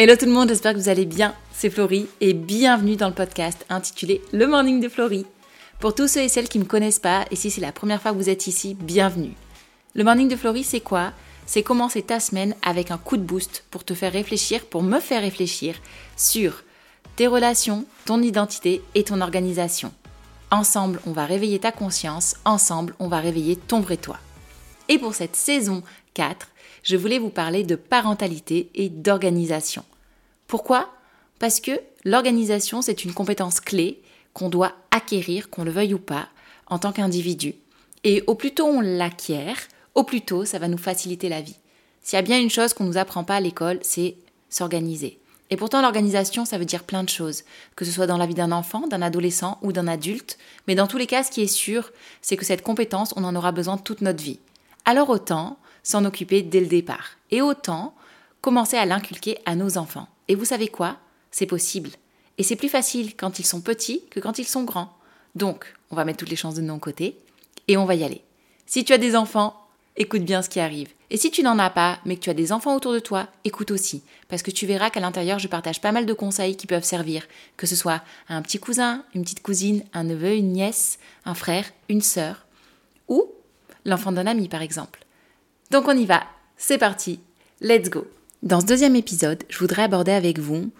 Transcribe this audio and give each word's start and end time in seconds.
Hello 0.00 0.14
tout 0.14 0.26
le 0.26 0.30
monde, 0.30 0.50
j'espère 0.50 0.74
que 0.74 0.78
vous 0.78 0.88
allez 0.88 1.06
bien. 1.06 1.34
C'est 1.50 1.70
Florie 1.70 2.06
et 2.20 2.32
bienvenue 2.32 2.94
dans 2.94 3.08
le 3.08 3.14
podcast 3.14 3.66
intitulé 3.68 4.22
Le 4.32 4.46
Morning 4.46 4.80
de 4.80 4.88
Florie. 4.88 5.26
Pour 5.80 5.92
tous 5.92 6.06
ceux 6.06 6.20
et 6.20 6.28
celles 6.28 6.48
qui 6.48 6.60
ne 6.60 6.62
me 6.62 6.68
connaissent 6.68 7.00
pas, 7.00 7.24
et 7.32 7.34
si 7.34 7.50
c'est 7.50 7.60
la 7.60 7.72
première 7.72 8.00
fois 8.00 8.12
que 8.12 8.16
vous 8.16 8.28
êtes 8.28 8.46
ici, 8.46 8.76
bienvenue. 8.78 9.32
Le 9.96 10.04
Morning 10.04 10.28
de 10.28 10.36
Florie, 10.36 10.62
c'est 10.62 10.78
quoi? 10.78 11.10
C'est 11.46 11.64
commencer 11.64 12.02
ta 12.02 12.20
semaine 12.20 12.54
avec 12.62 12.92
un 12.92 12.96
coup 12.96 13.16
de 13.16 13.24
boost 13.24 13.64
pour 13.72 13.84
te 13.84 13.92
faire 13.92 14.12
réfléchir, 14.12 14.66
pour 14.66 14.84
me 14.84 15.00
faire 15.00 15.22
réfléchir 15.22 15.74
sur 16.16 16.62
tes 17.16 17.26
relations, 17.26 17.84
ton 18.04 18.22
identité 18.22 18.82
et 18.94 19.02
ton 19.02 19.20
organisation. 19.20 19.92
Ensemble, 20.52 21.00
on 21.08 21.12
va 21.12 21.26
réveiller 21.26 21.58
ta 21.58 21.72
conscience, 21.72 22.36
ensemble, 22.44 22.94
on 23.00 23.08
va 23.08 23.18
réveiller 23.18 23.56
ton 23.56 23.80
vrai 23.80 23.96
toi. 23.96 24.20
Et 24.88 24.98
pour 24.98 25.14
cette 25.14 25.36
saison 25.36 25.82
4, 26.14 26.48
je 26.82 26.96
voulais 26.96 27.18
vous 27.18 27.30
parler 27.30 27.64
de 27.64 27.76
parentalité 27.76 28.70
et 28.74 28.88
d'organisation. 28.88 29.84
Pourquoi? 30.46 30.90
Parce 31.38 31.60
que 31.60 31.72
l'organisation, 32.04 32.82
c'est 32.82 33.04
une 33.04 33.12
compétence 33.12 33.60
clé 33.60 34.00
qu'on 34.32 34.48
doit 34.48 34.72
acquérir, 34.90 35.50
qu'on 35.50 35.64
le 35.64 35.70
veuille 35.70 35.94
ou 35.94 35.98
pas, 35.98 36.28
en 36.66 36.78
tant 36.78 36.92
qu'individu. 36.92 37.54
Et 38.04 38.22
au 38.26 38.34
plus 38.34 38.54
tôt 38.54 38.66
on 38.66 38.80
l'acquiert, 38.80 39.56
au 39.94 40.04
plus 40.04 40.22
tôt 40.22 40.44
ça 40.44 40.58
va 40.58 40.68
nous 40.68 40.78
faciliter 40.78 41.28
la 41.28 41.40
vie. 41.40 41.56
S'il 42.02 42.16
y 42.16 42.20
a 42.20 42.22
bien 42.22 42.40
une 42.40 42.50
chose 42.50 42.72
qu'on 42.72 42.84
ne 42.84 42.88
nous 42.88 42.98
apprend 42.98 43.24
pas 43.24 43.36
à 43.36 43.40
l'école, 43.40 43.80
c'est 43.82 44.16
s'organiser. 44.48 45.18
Et 45.50 45.56
pourtant, 45.56 45.80
l'organisation, 45.80 46.44
ça 46.44 46.58
veut 46.58 46.66
dire 46.66 46.84
plein 46.84 47.02
de 47.02 47.08
choses, 47.08 47.44
que 47.74 47.84
ce 47.84 47.90
soit 47.90 48.06
dans 48.06 48.18
la 48.18 48.26
vie 48.26 48.34
d'un 48.34 48.52
enfant, 48.52 48.86
d'un 48.86 49.00
adolescent 49.00 49.58
ou 49.62 49.72
d'un 49.72 49.88
adulte. 49.88 50.38
Mais 50.66 50.74
dans 50.74 50.86
tous 50.86 50.98
les 50.98 51.06
cas, 51.06 51.22
ce 51.22 51.30
qui 51.30 51.40
est 51.42 51.46
sûr, 51.46 51.90
c'est 52.20 52.36
que 52.36 52.44
cette 52.44 52.62
compétence, 52.62 53.14
on 53.16 53.24
en 53.24 53.34
aura 53.34 53.50
besoin 53.50 53.78
toute 53.78 54.02
notre 54.02 54.22
vie. 54.22 54.40
Alors 54.88 55.10
autant 55.10 55.58
s'en 55.82 56.06
occuper 56.06 56.40
dès 56.40 56.60
le 56.60 56.66
départ. 56.66 57.18
Et 57.30 57.42
autant 57.42 57.94
commencer 58.40 58.78
à 58.78 58.86
l'inculquer 58.86 59.36
à 59.44 59.54
nos 59.54 59.76
enfants. 59.76 60.08
Et 60.28 60.34
vous 60.34 60.46
savez 60.46 60.68
quoi? 60.68 60.96
C'est 61.30 61.44
possible. 61.44 61.90
Et 62.38 62.42
c'est 62.42 62.56
plus 62.56 62.70
facile 62.70 63.14
quand 63.14 63.38
ils 63.38 63.44
sont 63.44 63.60
petits 63.60 64.04
que 64.08 64.18
quand 64.18 64.38
ils 64.38 64.46
sont 64.46 64.64
grands. 64.64 64.96
Donc, 65.34 65.74
on 65.90 65.94
va 65.94 66.06
mettre 66.06 66.20
toutes 66.20 66.30
les 66.30 66.36
chances 66.36 66.54
de 66.54 66.62
nos 66.62 66.78
côtés 66.78 67.18
et 67.68 67.76
on 67.76 67.84
va 67.84 67.96
y 67.96 68.02
aller. 68.02 68.22
Si 68.64 68.82
tu 68.82 68.94
as 68.94 68.98
des 68.98 69.14
enfants, 69.14 69.68
écoute 69.98 70.22
bien 70.22 70.40
ce 70.40 70.48
qui 70.48 70.58
arrive. 70.58 70.88
Et 71.10 71.18
si 71.18 71.30
tu 71.30 71.42
n'en 71.42 71.58
as 71.58 71.68
pas, 71.68 71.98
mais 72.06 72.16
que 72.16 72.22
tu 72.22 72.30
as 72.30 72.34
des 72.34 72.50
enfants 72.50 72.74
autour 72.74 72.94
de 72.94 72.98
toi, 72.98 73.28
écoute 73.44 73.70
aussi. 73.70 74.02
Parce 74.28 74.40
que 74.40 74.50
tu 74.50 74.64
verras 74.64 74.88
qu'à 74.88 75.00
l'intérieur, 75.00 75.38
je 75.38 75.48
partage 75.48 75.82
pas 75.82 75.92
mal 75.92 76.06
de 76.06 76.14
conseils 76.14 76.56
qui 76.56 76.66
peuvent 76.66 76.82
servir. 76.82 77.28
Que 77.58 77.66
ce 77.66 77.76
soit 77.76 78.00
à 78.26 78.36
un 78.36 78.40
petit 78.40 78.58
cousin, 78.58 79.04
une 79.14 79.24
petite 79.24 79.42
cousine, 79.42 79.84
un 79.92 80.04
neveu, 80.04 80.32
une 80.32 80.52
nièce, 80.52 80.98
un 81.26 81.34
frère, 81.34 81.66
une 81.90 82.00
sœur. 82.00 82.46
Ou 83.08 83.26
l'enfant 83.88 84.12
d'un 84.12 84.26
ami, 84.26 84.48
par 84.48 84.62
exemple. 84.62 85.04
Donc 85.70 85.88
on 85.88 85.96
y 85.96 86.06
va, 86.06 86.24
c'est 86.56 86.78
parti, 86.78 87.20
let's 87.60 87.90
go. 87.90 88.06
Dans 88.42 88.60
ce 88.60 88.66
deuxième 88.66 88.96
épisode, 88.96 89.42
je 89.48 89.58
voudrais 89.58 89.82
aborder 89.82 90.12
avec 90.12 90.38
vous 90.38 90.70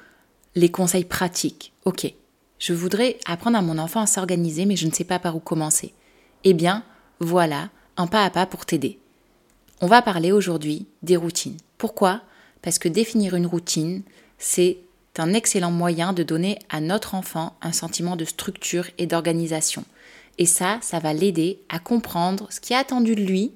les 0.55 0.71
conseils 0.71 1.05
pratiques. 1.05 1.73
Ok, 1.85 2.13
je 2.59 2.73
voudrais 2.73 3.19
apprendre 3.27 3.59
à 3.59 3.63
mon 3.63 3.79
enfant 3.79 4.01
à 4.01 4.07
s'organiser, 4.07 4.65
mais 4.65 4.77
je 4.77 4.87
ne 4.87 4.93
sais 4.93 5.05
pas 5.05 5.19
par 5.19 5.37
où 5.37 5.41
commencer. 5.41 5.93
Eh 6.45 6.55
bien, 6.55 6.85
voilà 7.21 7.71
un 7.97 8.07
pas 8.07 8.25
à 8.25 8.31
pas 8.31 8.47
pour 8.47 8.65
t'aider. 8.65 8.99
On 9.81 9.87
va 9.87 10.03
parler 10.03 10.33
aujourd'hui 10.33 10.87
des 11.03 11.17
routines. 11.17 11.57
Pourquoi? 11.79 12.23
Parce 12.63 12.79
que 12.79 12.89
définir 12.89 13.35
une 13.35 13.47
routine, 13.47 14.03
c'est 14.39 14.79
un 15.19 15.35
excellent 15.35 15.73
moyen 15.73 16.13
de 16.13 16.23
donner 16.23 16.59
à 16.69 16.81
notre 16.81 17.15
enfant 17.15 17.57
un 17.61 17.73
sentiment 17.73 18.15
de 18.15 18.25
structure 18.25 18.87
et 18.99 19.07
d'organisation. 19.07 19.85
Et 20.39 20.47
ça, 20.47 20.79
ça 20.81 20.99
va 20.99 21.13
l'aider 21.13 21.61
à 21.69 21.79
comprendre 21.79 22.47
ce 22.51 22.61
qui 22.61 22.73
est 22.73 22.77
attendu 22.77 23.15
de 23.15 23.23
lui 23.23 23.53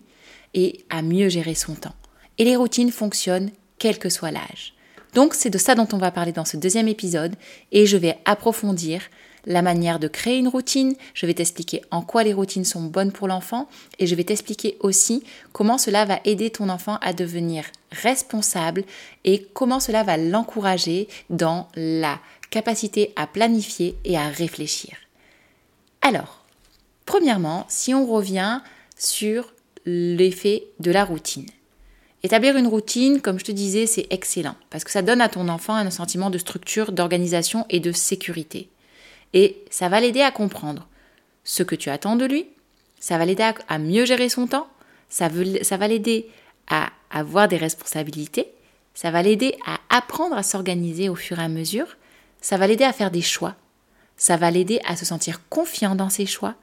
et 0.55 0.85
à 0.91 1.03
mieux 1.03 1.29
gérer 1.29 1.55
son 1.55 1.75
temps. 1.75 1.95
Et 2.39 2.45
les 2.45 2.57
routines 2.57 2.91
fonctionnent 2.91 3.51
quel 3.79 3.99
que 3.99 4.09
soit 4.09 4.31
l'âge. 4.31 4.75
Donc 5.15 5.35
c'est 5.35 5.51
de 5.51 5.59
ça 5.59 5.75
dont 5.75 5.89
on 5.93 5.99
va 5.99 6.11
parler 6.11 6.33
dans 6.33 6.45
ce 6.45 6.57
deuxième 6.57 6.89
épisode 6.89 7.37
et 7.71 7.87
je 7.87 7.97
vais 7.97 8.19
approfondir 8.25 9.03
la 9.45 9.63
manière 9.63 9.99
de 9.99 10.09
créer 10.09 10.39
une 10.39 10.49
routine, 10.49 10.95
je 11.15 11.27
vais 11.27 11.35
t'expliquer 11.35 11.83
en 11.91 12.03
quoi 12.03 12.23
les 12.23 12.33
routines 12.33 12.65
sont 12.65 12.83
bonnes 12.83 13.13
pour 13.13 13.29
l'enfant 13.29 13.69
et 13.99 14.07
je 14.07 14.15
vais 14.15 14.25
t'expliquer 14.25 14.77
aussi 14.81 15.25
comment 15.53 15.79
cela 15.79 16.05
va 16.05 16.21
aider 16.25 16.51
ton 16.51 16.69
enfant 16.69 16.99
à 17.01 17.13
devenir 17.13 17.65
responsable 17.91 18.85
et 19.25 19.47
comment 19.53 19.81
cela 19.81 20.05
va 20.05 20.17
l'encourager 20.17 21.09
dans 21.29 21.69
la 21.75 22.21
capacité 22.51 23.13
à 23.17 23.27
planifier 23.27 23.97
et 24.05 24.17
à 24.17 24.29
réfléchir. 24.29 24.97
Alors, 26.03 26.42
premièrement, 27.07 27.67
si 27.69 27.95
on 27.95 28.07
revient 28.07 28.61
sur 28.97 29.53
l'effet 29.85 30.65
de 30.81 30.91
la 30.91 31.05
routine. 31.05 31.47
Établir 32.23 32.57
une 32.57 32.69
routine, 32.69 33.21
comme 33.21 33.41
je 33.41 33.45
te 33.45 33.53
disais, 33.53 33.87
c'est 33.87 34.07
excellent 34.11 34.55
parce 34.71 34.85
que 34.85 34.93
ça 34.93 35.03
donne 35.03 35.21
à 35.21 35.29
ton 35.29 35.49
enfant 35.49 35.75
un 35.75 35.91
sentiment 35.91 36.31
de 36.31 36.39
structure, 36.39 36.93
d'organisation 36.93 37.67
et 37.69 37.81
de 37.81 37.91
sécurité. 37.91 38.69
Et 39.35 39.65
ça 39.71 39.89
va 39.89 40.01
l'aider 40.01 40.21
à 40.21 40.31
comprendre 40.31 40.87
ce 41.43 41.65
que 41.65 41.75
tu 41.75 41.91
attends 41.91 42.15
de 42.15 42.25
lui, 42.25 42.47
ça 43.01 43.19
va 43.19 43.25
l'aider 43.25 43.51
à, 43.69 43.79
mieux 43.79 44.05
gérer 44.05 44.29
son 44.29 44.47
temps, 44.47 44.69
ça, 45.09 45.29
ça 45.63 45.77
va 45.77 45.89
l'aider 45.89 46.29
à 46.69 46.91
avoir 47.11 47.49
des 47.49 47.57
responsabilités, 47.57 48.49
ça 48.95 49.11
va 49.11 49.23
l'aider 49.23 49.57
à 49.67 49.81
apprendre 49.89 50.37
à 50.37 50.45
s'organiser 50.45 51.09
au 51.09 51.17
fur 51.17 51.41
et 51.41 51.43
à 51.43 51.49
mesure, 51.49 51.97
ça 52.41 52.57
va 52.57 52.69
l'aider 52.69 52.85
à 52.85 52.93
faire 52.93 53.11
des 53.11 53.23
choix, 53.23 53.57
ça 54.17 54.37
va 54.37 54.53
l'aider 54.53 54.81
à 54.87 54.95
se 54.95 55.05
sentir 55.05 55.41
confiant 55.49 55.97
dans 55.97 56.11
ses 56.11 56.27
choix, 56.27 56.55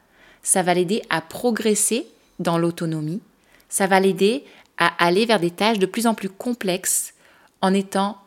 ça 0.43 0.63
va 0.63 0.73
l'aider 0.73 1.01
à 1.09 1.21
progresser 1.21 2.07
dans 2.39 2.57
l'autonomie, 2.57 3.21
ça 3.69 3.87
va 3.87 3.99
l'aider 3.99 4.43
à 4.77 4.87
aller 5.05 5.25
vers 5.25 5.39
des 5.39 5.51
tâches 5.51 5.79
de 5.79 5.85
plus 5.85 6.07
en 6.07 6.15
plus 6.15 6.29
complexes 6.29 7.13
en 7.61 7.73
étant 7.73 8.17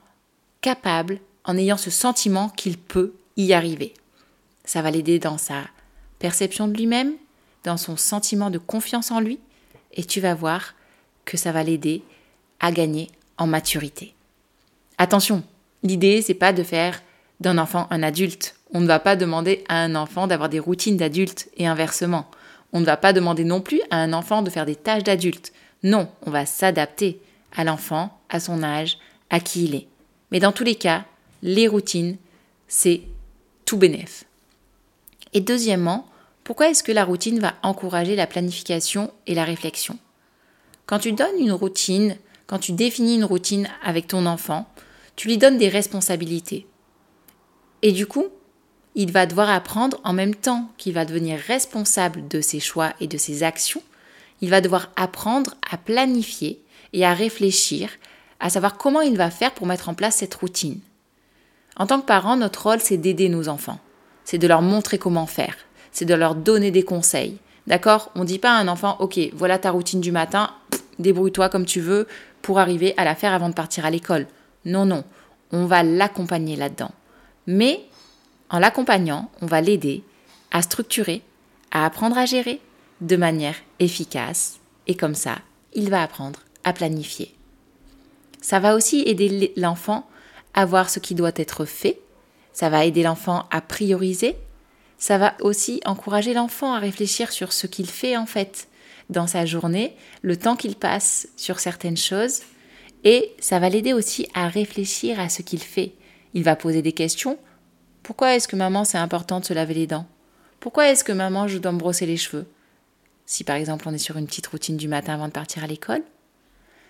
capable, 0.61 1.19
en 1.45 1.57
ayant 1.57 1.77
ce 1.77 1.91
sentiment 1.91 2.51
qu'il 2.51 2.79
peut 2.79 3.15
y 3.37 3.53
arriver. 3.53 3.95
Ça 4.65 4.83
va 4.83 4.91
l'aider 4.91 5.19
dans 5.19 5.39
sa 5.39 5.63
perception 6.19 6.69
de 6.69 6.77
lui-même, 6.77 7.15
dans 7.65 7.77
son 7.77 7.97
sentiment 7.97 8.51
de 8.51 8.59
confiance 8.59 9.11
en 9.11 9.21
lui, 9.21 9.39
et 9.93 10.05
tu 10.05 10.21
vas 10.21 10.35
voir 10.35 10.75
que 11.25 11.37
ça 11.37 11.53
va 11.53 11.63
l'aider 11.63 12.03
à 12.61 12.71
gagner 12.71 13.11
en 13.39 13.47
maturité. 13.47 14.15
Attention, 14.99 15.43
l'idée 15.83 16.23
c'est 16.23 16.35
pas 16.35 16.53
de 16.53 16.63
faire 16.63 17.03
d'un 17.41 17.59
enfant 17.59 17.89
un 17.91 18.03
adulte. 18.03 18.55
On 18.73 18.81
ne 18.81 18.87
va 18.87 18.99
pas 18.99 19.17
demander 19.17 19.65
à 19.69 19.83
un 19.83 19.95
enfant 19.95 20.27
d'avoir 20.27 20.49
des 20.49 20.59
routines 20.59 20.97
d'adulte 20.97 21.49
et 21.57 21.67
inversement. 21.67 22.31
On 22.73 22.81
ne 22.81 22.87
va 22.87 22.97
pas 22.97 23.13
demander 23.13 23.45
non 23.45 23.61
plus 23.61 23.83
à 23.91 23.97
un 23.97 24.13
enfant 24.13 24.43
de 24.43 24.51
faire 24.51 24.67
des 24.67 24.77
tâches 24.77 25.05
d'adulte. 25.05 25.53
Non, 25.83 26.09
on 26.25 26.31
va 26.31 26.47
s'adapter 26.47 27.21
à 27.55 27.65
l'enfant, 27.65 28.19
à 28.31 28.41
son 28.41 28.63
âge, 28.63 28.99
à 29.29 29.41
qui 29.41 29.65
il 29.65 29.75
est. 29.75 29.89
Mais 30.31 30.41
dans 30.41 30.53
tous 30.53 30.65
les 30.65 30.77
cas, 30.77 31.05
les 31.43 31.69
routines, 31.69 32.17
c'est 32.67 33.03
tout 33.67 33.77
bénéf. 33.77 34.25
Et 35.35 35.41
deuxièmement, 35.41 36.07
pourquoi 36.45 36.71
est-ce 36.71 36.83
que 36.83 36.93
la 36.93 37.05
routine 37.05 37.41
va 37.41 37.55
encourager 37.63 38.17
la 38.17 38.27
planification 38.27 39.13
et 39.27 39.35
la 39.35 39.45
réflexion? 39.45 39.99
Quand 40.87 40.99
tu 40.99 41.13
donnes 41.13 41.39
une 41.39 41.53
routine, 41.53 42.17
quand 42.47 42.59
tu 42.59 42.73
définis 42.73 43.17
une 43.17 43.25
routine 43.25 43.69
avec 43.83 44.09
ton 44.09 44.27
enfant, 44.27 44.67
tu 45.17 45.29
lui 45.29 45.39
donnes 45.39 45.59
des 45.59 45.69
responsabilités. 45.69 46.67
Et 47.83 47.93
du 47.93 48.07
coup, 48.07 48.27
il 48.95 49.13
va 49.13 49.27
devoir 49.27 49.51
apprendre 49.51 49.99
en 50.05 50.13
même 50.13 50.35
temps 50.35 50.69
qu'il 50.77 50.95
va 50.95 51.05
devenir 51.05 51.39
responsable 51.39 52.29
de 52.29 52.41
ses 52.41 52.61
choix 52.61 52.93
et 53.01 53.07
de 53.07 53.17
ses 53.17 53.43
actions, 53.43 53.83
il 54.41 54.51
va 54.51 54.61
devoir 54.61 54.91
apprendre 54.97 55.55
à 55.71 55.79
planifier 55.79 56.63
et 56.93 57.07
à 57.07 57.15
réfléchir, 57.15 57.91
à 58.41 58.51
savoir 58.51 58.77
comment 58.77 59.01
il 59.01 59.17
va 59.17 59.31
faire 59.31 59.53
pour 59.53 59.67
mettre 59.67 59.89
en 59.89 59.95
place 59.95 60.17
cette 60.17 60.35
routine. 60.35 60.81
En 61.77 61.87
tant 61.87 62.01
que 62.01 62.07
parent, 62.07 62.37
notre 62.37 62.65
rôle, 62.65 62.81
c'est 62.81 62.99
d'aider 62.99 63.29
nos 63.29 63.49
enfants, 63.49 63.81
c'est 64.25 64.39
de 64.39 64.47
leur 64.47 64.61
montrer 64.61 64.99
comment 64.99 65.27
faire, 65.27 65.57
c'est 65.91 66.05
de 66.05 66.15
leur 66.15 66.35
donner 66.35 66.71
des 66.71 66.83
conseils. 66.83 67.39
D'accord? 67.67 68.11
On 68.17 68.21
ne 68.21 68.27
dit 68.27 68.41
pas 68.41 68.51
à 68.51 68.61
un 68.61 68.69
enfant, 68.69 68.97
ok, 68.99 69.19
voilà 69.35 69.59
ta 69.59 69.71
routine 69.71 70.01
du 70.01 70.11
matin, 70.11 70.51
débrouille-toi 70.99 71.49
comme 71.49 71.65
tu 71.65 71.81
veux 71.81 72.09
pour 72.43 72.59
arriver 72.59 72.93
à 72.97 73.05
la 73.05 73.15
faire 73.15 73.33
avant 73.33 73.49
de 73.49 73.55
partir 73.55 73.87
à 73.87 73.91
l'école. 73.91 74.27
Non, 74.65 74.85
non, 74.85 75.05
on 75.53 75.67
va 75.67 75.83
l'accompagner 75.85 76.57
là-dedans. 76.57 76.91
Mais 77.47 77.81
en 78.53 78.59
l'accompagnant, 78.59 79.31
on 79.41 79.47
va 79.47 79.63
l'aider 79.63 80.05
à 80.51 80.63
structurer, 80.63 81.23
à 81.71 81.87
apprendre 81.87 82.19
à 82.19 82.27
gérer 82.27 82.61
de 83.01 83.17
manière 83.17 83.57
efficace 83.81 84.61
et 84.87 84.95
comme 84.95 85.15
ça, 85.15 85.39
il 85.73 85.89
va 85.89 86.03
apprendre 86.03 86.41
à 86.63 86.75
planifier. 86.75 87.35
Ça 88.43 88.61
va 88.61 88.75
aussi 88.77 89.03
aider 89.07 89.53
l'enfant 89.57 90.07
à 90.53 90.67
voir 90.67 90.91
ce 90.91 90.99
qui 90.99 91.15
doit 91.15 91.33
être 91.37 91.65
fait, 91.65 91.99
ça 92.53 92.69
va 92.69 92.85
aider 92.85 93.03
l'enfant 93.03 93.47
à 93.51 93.63
prioriser, 93.63 94.37
ça 94.99 95.17
va 95.17 95.35
aussi 95.41 95.81
encourager 95.87 96.35
l'enfant 96.35 96.75
à 96.75 96.79
réfléchir 96.79 97.33
sur 97.33 97.55
ce 97.55 97.67
qu'il 97.67 97.89
fait 97.89 98.19
en 98.19 98.27
fait 98.27 98.69
dans 99.09 99.27
sa 99.27 99.47
journée, 99.47 99.97
le 100.21 100.37
temps 100.37 100.57
qu'il 100.57 100.77
passe 100.77 101.27
sur 101.37 101.59
certaines 101.59 101.97
choses, 101.97 102.43
et 103.05 103.33
ça 103.41 103.59
va 103.59 103.71
l'aider 103.71 103.95
aussi 103.95 104.29
à 104.35 104.49
réfléchir 104.49 105.19
à 105.19 105.31
ce 105.31 105.41
qu'il 105.41 105.63
fait. 105.63 105.93
Il 106.35 106.45
va 106.45 106.55
poser 106.55 106.83
des 106.83 106.93
questions 106.93 107.39
pourquoi 108.03 108.35
est-ce 108.35 108.49
que 108.49 108.57
maman 108.57 108.85
c'est 108.85 108.99
important 108.99 109.41
de 109.41 109.45
se 109.45 109.55
laver 109.55 109.75
les 109.75 109.87
dents? 109.87 110.07
Pourquoi 110.61 110.89
est-ce 110.89 111.05
que 111.05 111.13
maman 111.13 111.49
je 111.49 111.59
dois 111.59 111.73
me 111.73 111.79
brosser 111.79 112.07
les 112.07 112.17
cheveux? 112.17 112.47
Si 113.27 113.45
par 113.45 113.57
exemple 113.57 113.89
on 113.89 113.95
est 113.95 113.99
sur 113.99 114.17
une 114.17 114.27
petite 114.27 114.47
routine 114.49 114.77
du 114.77 114.89
matin 114.89 115.15
avant 115.15 115.29
de 115.29 115.33
partir 115.33 115.63
à 115.65 115.67
l'école. 115.67 116.03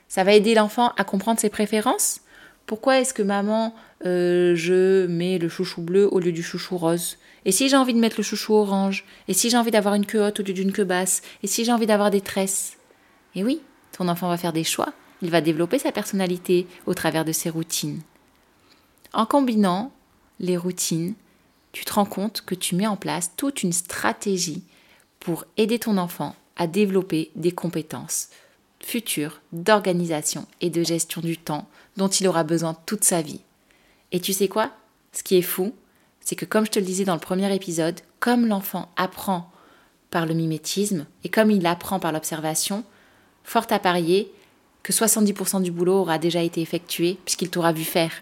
Ça 0.08 0.24
va 0.24 0.32
aider 0.32 0.54
l'enfant 0.54 0.92
à 0.96 1.04
comprendre 1.04 1.40
ses 1.40 1.50
préférences? 1.50 2.20
Pourquoi 2.66 3.00
est-ce 3.00 3.14
que 3.14 3.22
maman, 3.22 3.74
euh, 4.06 4.54
je 4.54 5.06
mets 5.06 5.38
le 5.38 5.48
chouchou 5.48 5.82
bleu 5.82 6.08
au 6.12 6.20
lieu 6.20 6.32
du 6.32 6.42
chouchou 6.42 6.76
rose? 6.78 7.18
Et 7.44 7.52
si 7.52 7.68
j'ai 7.68 7.76
envie 7.76 7.94
de 7.94 7.98
mettre 7.98 8.16
le 8.18 8.22
chouchou 8.22 8.54
orange? 8.54 9.04
Et 9.26 9.34
si 9.34 9.50
j'ai 9.50 9.56
envie 9.56 9.70
d'avoir 9.70 9.94
une 9.94 10.06
queue 10.06 10.24
haute 10.24 10.40
au 10.40 10.42
lieu 10.42 10.52
d'une 10.52 10.72
queue 10.72 10.84
basse? 10.84 11.22
Et 11.42 11.46
si 11.46 11.64
j'ai 11.64 11.72
envie 11.72 11.86
d'avoir 11.86 12.10
des 12.10 12.20
tresses? 12.20 12.76
Et 13.34 13.42
oui, 13.42 13.60
ton 13.90 14.08
enfant 14.08 14.28
va 14.28 14.36
faire 14.36 14.52
des 14.52 14.64
choix. 14.64 14.92
Il 15.22 15.30
va 15.30 15.40
développer 15.40 15.78
sa 15.78 15.92
personnalité 15.92 16.66
au 16.86 16.94
travers 16.94 17.24
de 17.24 17.32
ses 17.32 17.50
routines. 17.50 18.00
En 19.12 19.26
combinant 19.26 19.92
les 20.42 20.56
routines, 20.56 21.14
tu 21.72 21.84
te 21.84 21.94
rends 21.94 22.04
compte 22.04 22.42
que 22.42 22.54
tu 22.54 22.74
mets 22.74 22.86
en 22.86 22.96
place 22.96 23.32
toute 23.36 23.62
une 23.62 23.72
stratégie 23.72 24.62
pour 25.20 25.44
aider 25.56 25.78
ton 25.78 25.96
enfant 25.96 26.36
à 26.56 26.66
développer 26.66 27.30
des 27.34 27.52
compétences 27.52 28.28
futures 28.84 29.40
d'organisation 29.52 30.46
et 30.60 30.68
de 30.68 30.82
gestion 30.82 31.20
du 31.20 31.38
temps 31.38 31.68
dont 31.96 32.08
il 32.08 32.26
aura 32.26 32.44
besoin 32.44 32.76
toute 32.86 33.04
sa 33.04 33.22
vie. 33.22 33.40
Et 34.10 34.20
tu 34.20 34.32
sais 34.32 34.48
quoi? 34.48 34.72
Ce 35.12 35.22
qui 35.22 35.36
est 35.36 35.42
fou, 35.42 35.72
c'est 36.20 36.36
que 36.36 36.44
comme 36.44 36.66
je 36.66 36.72
te 36.72 36.78
le 36.78 36.84
disais 36.84 37.04
dans 37.04 37.14
le 37.14 37.20
premier 37.20 37.54
épisode, 37.54 38.00
comme 38.20 38.46
l'enfant 38.46 38.90
apprend 38.96 39.50
par 40.10 40.26
le 40.26 40.34
mimétisme 40.34 41.06
et 41.24 41.28
comme 41.28 41.50
il 41.50 41.66
apprend 41.66 42.00
par 42.00 42.12
l'observation, 42.12 42.84
fort 43.44 43.66
à 43.70 43.78
parier 43.78 44.32
que 44.82 44.92
70% 44.92 45.62
du 45.62 45.70
boulot 45.70 46.00
aura 46.00 46.18
déjà 46.18 46.42
été 46.42 46.60
effectué 46.60 47.18
puisqu'il 47.24 47.50
t'aura 47.50 47.72
vu 47.72 47.84
faire. 47.84 48.12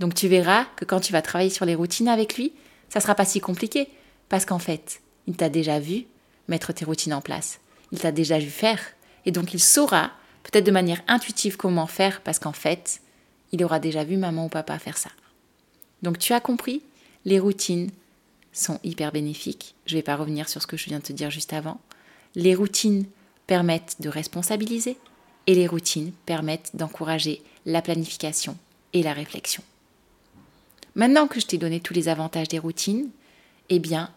Donc 0.00 0.14
tu 0.14 0.28
verras 0.28 0.64
que 0.76 0.86
quand 0.86 1.00
tu 1.00 1.12
vas 1.12 1.22
travailler 1.22 1.50
sur 1.50 1.66
les 1.66 1.74
routines 1.74 2.08
avec 2.08 2.36
lui, 2.36 2.52
ça 2.88 3.00
sera 3.00 3.14
pas 3.14 3.26
si 3.26 3.40
compliqué 3.40 3.88
parce 4.30 4.46
qu'en 4.46 4.58
fait, 4.58 5.02
il 5.26 5.36
t'a 5.36 5.50
déjà 5.50 5.78
vu 5.78 6.06
mettre 6.48 6.72
tes 6.72 6.86
routines 6.86 7.12
en 7.12 7.20
place. 7.20 7.60
Il 7.92 8.00
t'a 8.00 8.10
déjà 8.10 8.38
vu 8.38 8.48
faire 8.48 8.80
et 9.26 9.30
donc 9.30 9.52
il 9.52 9.60
saura 9.60 10.10
peut-être 10.42 10.64
de 10.64 10.70
manière 10.70 11.02
intuitive 11.06 11.58
comment 11.58 11.86
faire 11.86 12.22
parce 12.22 12.38
qu'en 12.38 12.54
fait, 12.54 13.02
il 13.52 13.62
aura 13.62 13.78
déjà 13.78 14.02
vu 14.02 14.16
maman 14.16 14.46
ou 14.46 14.48
papa 14.48 14.78
faire 14.78 14.96
ça. 14.96 15.10
Donc 16.02 16.18
tu 16.18 16.32
as 16.32 16.40
compris, 16.40 16.82
les 17.26 17.38
routines 17.38 17.90
sont 18.52 18.80
hyper 18.82 19.12
bénéfiques. 19.12 19.74
Je 19.84 19.94
ne 19.94 19.98
vais 19.98 20.02
pas 20.02 20.16
revenir 20.16 20.48
sur 20.48 20.62
ce 20.62 20.66
que 20.66 20.78
je 20.78 20.86
viens 20.86 21.00
de 21.00 21.04
te 21.04 21.12
dire 21.12 21.30
juste 21.30 21.52
avant. 21.52 21.78
Les 22.34 22.54
routines 22.54 23.04
permettent 23.46 23.96
de 24.00 24.08
responsabiliser 24.08 24.96
et 25.46 25.54
les 25.54 25.66
routines 25.66 26.12
permettent 26.24 26.70
d'encourager 26.74 27.42
la 27.66 27.82
planification 27.82 28.56
et 28.94 29.02
la 29.02 29.12
réflexion. 29.12 29.62
Maintenant 30.94 31.26
que 31.26 31.40
je 31.40 31.46
t'ai 31.46 31.58
donné 31.58 31.80
tous 31.80 31.94
les 31.94 32.08
avantages 32.08 32.48
des 32.48 32.58
routines, 32.58 33.08
eh 33.68 33.78
bien, 33.78 34.10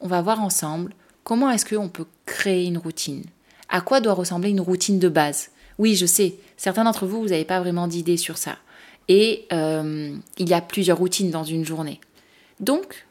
on 0.00 0.08
va 0.08 0.22
voir 0.22 0.40
ensemble 0.40 0.94
comment 1.22 1.50
est-ce 1.50 1.66
qu'on 1.66 1.88
peut 1.88 2.06
créer 2.26 2.66
une 2.66 2.78
routine. 2.78 3.24
À 3.68 3.80
quoi 3.80 4.00
doit 4.00 4.14
ressembler 4.14 4.50
une 4.50 4.60
routine 4.60 4.98
de 4.98 5.08
base? 5.08 5.50
Oui, 5.78 5.96
je 5.96 6.06
sais, 6.06 6.36
certains 6.56 6.84
d'entre 6.84 7.06
vous, 7.06 7.20
vous 7.20 7.28
n'avez 7.28 7.44
pas 7.44 7.60
vraiment 7.60 7.88
d'idée 7.88 8.16
sur 8.16 8.38
ça. 8.38 8.58
Et 9.08 9.46
euh, 9.52 10.16
il 10.38 10.48
y 10.48 10.54
a 10.54 10.60
plusieurs 10.60 10.98
routines 10.98 11.30
dans 11.30 11.44
une 11.44 11.64
journée. 11.64 12.00
Donc, 12.60 13.06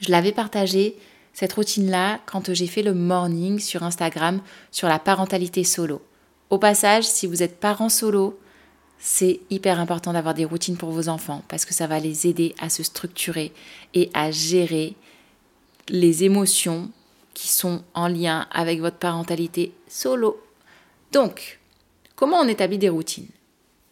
je 0.00 0.10
l'avais 0.10 0.32
partagé, 0.32 0.96
cette 1.32 1.52
routine-là, 1.52 2.20
quand 2.26 2.52
j'ai 2.52 2.66
fait 2.66 2.82
le 2.82 2.94
morning 2.94 3.58
sur 3.58 3.82
Instagram 3.82 4.40
sur 4.70 4.88
la 4.88 4.98
parentalité 4.98 5.64
solo. 5.64 6.02
Au 6.50 6.58
passage, 6.58 7.04
si 7.04 7.26
vous 7.26 7.42
êtes 7.42 7.58
parent 7.58 7.88
solo, 7.88 8.38
c'est 9.06 9.40
hyper 9.50 9.80
important 9.80 10.14
d'avoir 10.14 10.32
des 10.32 10.46
routines 10.46 10.78
pour 10.78 10.90
vos 10.90 11.10
enfants 11.10 11.42
parce 11.48 11.66
que 11.66 11.74
ça 11.74 11.86
va 11.86 12.00
les 12.00 12.26
aider 12.26 12.54
à 12.58 12.70
se 12.70 12.82
structurer 12.82 13.52
et 13.92 14.10
à 14.14 14.30
gérer 14.30 14.94
les 15.88 16.24
émotions 16.24 16.90
qui 17.34 17.48
sont 17.48 17.84
en 17.92 18.08
lien 18.08 18.46
avec 18.50 18.80
votre 18.80 18.96
parentalité 18.96 19.74
solo. 19.88 20.42
Donc, 21.12 21.60
comment 22.16 22.38
on 22.38 22.48
établit 22.48 22.78
des 22.78 22.88
routines? 22.88 23.28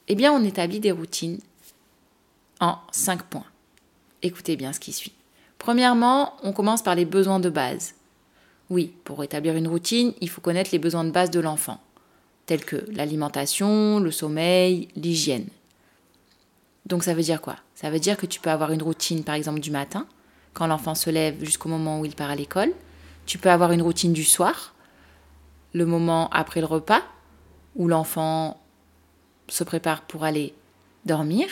Eh 0.08 0.14
bien, 0.14 0.32
on 0.32 0.42
établit 0.44 0.80
des 0.80 0.92
routines 0.92 1.40
en 2.60 2.78
cinq 2.90 3.22
points. 3.24 3.44
Écoutez 4.22 4.56
bien 4.56 4.72
ce 4.72 4.80
qui 4.80 4.94
suit. 4.94 5.12
Premièrement, 5.58 6.36
on 6.42 6.54
commence 6.54 6.82
par 6.82 6.94
les 6.94 7.04
besoins 7.04 7.38
de 7.38 7.50
base. 7.50 7.96
Oui, 8.70 8.94
pour 9.04 9.22
établir 9.22 9.56
une 9.56 9.68
routine, 9.68 10.14
il 10.22 10.30
faut 10.30 10.40
connaître 10.40 10.70
les 10.72 10.78
besoins 10.78 11.04
de 11.04 11.10
base 11.10 11.30
de 11.30 11.40
l'enfant, 11.40 11.82
tels 12.46 12.64
que 12.64 12.84
l'alimentation, 12.90 14.00
le 14.00 14.10
sommeil, 14.10 14.88
l'hygiène. 14.96 15.46
Donc 16.86 17.04
ça 17.04 17.14
veut 17.14 17.22
dire 17.22 17.40
quoi? 17.40 17.56
Ça 17.74 17.90
veut 17.90 18.00
dire 18.00 18.16
que 18.16 18.26
tu 18.26 18.40
peux 18.40 18.50
avoir 18.50 18.72
une 18.72 18.82
routine, 18.82 19.24
par 19.24 19.34
exemple, 19.34 19.60
du 19.60 19.70
matin, 19.70 20.06
quand 20.52 20.66
l'enfant 20.66 20.94
se 20.94 21.10
lève 21.10 21.42
jusqu'au 21.44 21.68
moment 21.68 22.00
où 22.00 22.04
il 22.04 22.14
part 22.14 22.30
à 22.30 22.36
l'école, 22.36 22.72
tu 23.26 23.38
peux 23.38 23.50
avoir 23.50 23.72
une 23.72 23.82
routine 23.82 24.12
du 24.12 24.24
soir, 24.24 24.74
le 25.72 25.86
moment 25.86 26.28
après 26.30 26.60
le 26.60 26.66
repas, 26.66 27.02
où 27.76 27.88
l'enfant 27.88 28.60
se 29.48 29.64
prépare 29.64 30.02
pour 30.02 30.24
aller 30.24 30.54
dormir. 31.04 31.46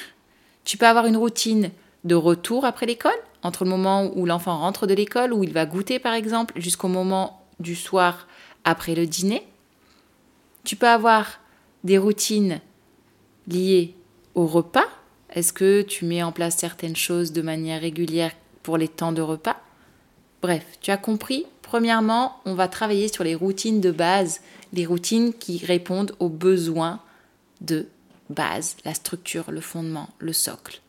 Tu 0.64 0.76
peux 0.76 0.86
avoir 0.86 1.06
une 1.06 1.16
routine 1.16 1.70
de 2.04 2.14
retour 2.14 2.64
après 2.64 2.86
l'école, 2.86 3.12
entre 3.42 3.64
le 3.64 3.70
moment 3.70 4.10
où 4.14 4.26
l'enfant 4.26 4.58
rentre 4.58 4.86
de 4.86 4.94
l'école, 4.94 5.32
où 5.32 5.42
il 5.44 5.52
va 5.52 5.66
goûter 5.66 5.98
par 5.98 6.14
exemple, 6.14 6.60
jusqu'au 6.60 6.88
moment 6.88 7.46
du 7.60 7.74
soir 7.74 8.26
après 8.64 8.94
le 8.94 9.06
dîner. 9.06 9.46
Tu 10.64 10.76
peux 10.76 10.88
avoir 10.88 11.40
des 11.84 11.98
routines 11.98 12.60
liées 13.48 13.94
au 14.34 14.46
repas. 14.46 14.88
Est-ce 15.30 15.52
que 15.52 15.82
tu 15.82 16.04
mets 16.04 16.22
en 16.22 16.32
place 16.32 16.56
certaines 16.56 16.96
choses 16.96 17.32
de 17.32 17.42
manière 17.42 17.80
régulière 17.80 18.32
pour 18.62 18.76
les 18.76 18.88
temps 18.88 19.12
de 19.12 19.22
repas? 19.22 19.60
Bref, 20.42 20.64
tu 20.80 20.90
as 20.90 20.96
compris 20.96 21.46
Premièrement, 21.70 22.40
on 22.46 22.54
va 22.54 22.66
travailler 22.66 23.06
sur 23.06 23.22
les 23.22 23.36
routines 23.36 23.80
de 23.80 23.92
base, 23.92 24.40
les 24.72 24.86
routines 24.86 25.32
qui 25.32 25.64
répondent 25.64 26.16
aux 26.18 26.28
besoins 26.28 26.98
de 27.60 27.86
base, 28.28 28.76
la 28.84 28.92
structure, 28.92 29.52
le 29.52 29.60
fondement, 29.60 30.08
le 30.18 30.32
socle. 30.32 30.80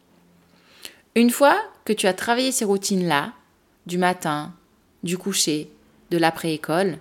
Une 1.14 1.30
fois 1.30 1.56
que 1.86 1.94
tu 1.94 2.08
as 2.08 2.16
travaillé 2.16 2.52
ces 2.52 2.66
routines-là, 2.66 3.34
du 3.86 4.00
matin, 4.00 4.56
du 5.04 5.20
coucher, 5.20 5.70
de 6.10 6.18
l'après-école, 6.18 6.98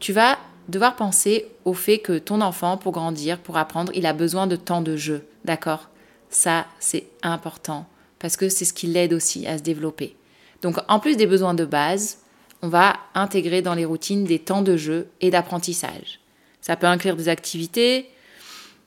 tu 0.00 0.12
vas 0.12 0.36
devoir 0.70 0.96
penser 0.96 1.46
au 1.64 1.74
fait 1.74 1.98
que 1.98 2.18
ton 2.18 2.40
enfant, 2.40 2.76
pour 2.76 2.92
grandir, 2.92 3.38
pour 3.38 3.56
apprendre, 3.56 3.92
il 3.94 4.06
a 4.06 4.12
besoin 4.12 4.46
de 4.46 4.56
temps 4.56 4.82
de 4.82 4.96
jeu. 4.96 5.26
D'accord? 5.44 5.88
Ça, 6.30 6.66
c'est 6.78 7.06
important 7.22 7.86
parce 8.18 8.36
que 8.36 8.48
c'est 8.48 8.64
ce 8.64 8.72
qui 8.72 8.86
l'aide 8.86 9.12
aussi 9.12 9.46
à 9.46 9.58
se 9.58 9.62
développer. 9.62 10.16
Donc, 10.62 10.76
en 10.88 11.00
plus 11.00 11.16
des 11.16 11.26
besoins 11.26 11.54
de 11.54 11.64
base, 11.64 12.18
on 12.62 12.68
va 12.68 12.94
intégrer 13.14 13.62
dans 13.62 13.74
les 13.74 13.84
routines 13.84 14.24
des 14.24 14.38
temps 14.38 14.62
de 14.62 14.76
jeu 14.76 15.08
et 15.20 15.30
d'apprentissage. 15.30 16.20
Ça 16.60 16.76
peut 16.76 16.86
inclure 16.86 17.16
des 17.16 17.28
activités 17.28 18.10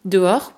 dehors, 0.05 0.53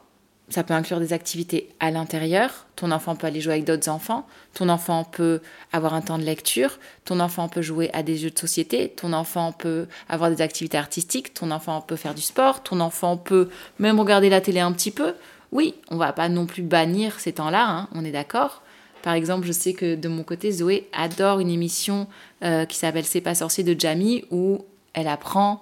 ça 0.49 0.63
peut 0.63 0.73
inclure 0.73 0.99
des 0.99 1.13
activités 1.13 1.69
à 1.79 1.89
l'intérieur. 1.89 2.67
Ton 2.75 2.91
enfant 2.91 3.15
peut 3.15 3.27
aller 3.27 3.41
jouer 3.41 3.53
avec 3.53 3.65
d'autres 3.65 3.89
enfants, 3.89 4.27
ton 4.53 4.69
enfant 4.69 5.03
peut 5.03 5.41
avoir 5.71 5.93
un 5.93 6.01
temps 6.01 6.19
de 6.19 6.23
lecture, 6.23 6.77
ton 7.03 7.19
enfant 7.19 7.49
peut 7.49 7.61
jouer 7.61 7.89
à 7.93 8.03
des 8.03 8.17
jeux 8.17 8.29
de 8.29 8.37
société, 8.37 8.89
ton 8.89 9.13
enfant 9.13 9.51
peut 9.51 9.87
avoir 10.07 10.29
des 10.29 10.41
activités 10.41 10.77
artistiques, 10.77 11.33
ton 11.33 11.51
enfant 11.51 11.81
peut 11.81 11.95
faire 11.95 12.13
du 12.13 12.21
sport, 12.21 12.61
ton 12.61 12.79
enfant 12.79 13.17
peut 13.17 13.49
même 13.79 13.99
regarder 13.99 14.29
la 14.29 14.41
télé 14.41 14.59
un 14.59 14.71
petit 14.71 14.91
peu. 14.91 15.15
Oui, 15.51 15.75
on 15.89 15.97
va 15.97 16.13
pas 16.13 16.29
non 16.29 16.45
plus 16.45 16.63
bannir 16.63 17.19
ces 17.19 17.33
temps-là, 17.33 17.67
hein, 17.67 17.89
on 17.93 18.05
est 18.05 18.11
d'accord. 18.11 18.61
Par 19.01 19.13
exemple, 19.13 19.45
je 19.45 19.51
sais 19.51 19.73
que 19.73 19.95
de 19.95 20.07
mon 20.07 20.23
côté, 20.23 20.51
Zoé 20.51 20.89
adore 20.91 21.39
une 21.39 21.49
émission 21.49 22.07
euh, 22.43 22.65
qui 22.65 22.77
s'appelle 22.77 23.05
C'est 23.05 23.21
pas 23.21 23.35
sorcier 23.35 23.63
de 23.63 23.79
Jamie 23.79 24.25
où 24.31 24.65
elle 24.93 25.07
apprend 25.07 25.61